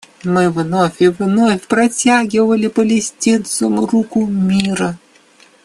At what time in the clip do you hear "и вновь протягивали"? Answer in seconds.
0.99-2.69